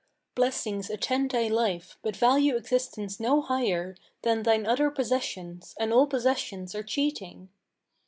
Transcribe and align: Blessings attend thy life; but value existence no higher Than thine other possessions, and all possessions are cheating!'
Blessings 0.33 0.89
attend 0.89 1.29
thy 1.29 1.47
life; 1.47 1.95
but 2.01 2.15
value 2.15 2.55
existence 2.55 3.19
no 3.19 3.39
higher 3.39 3.95
Than 4.23 4.41
thine 4.41 4.65
other 4.65 4.89
possessions, 4.89 5.75
and 5.79 5.93
all 5.93 6.07
possessions 6.07 6.73
are 6.73 6.81
cheating!' 6.81 7.49